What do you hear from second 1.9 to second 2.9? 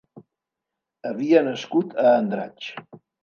a Andratx.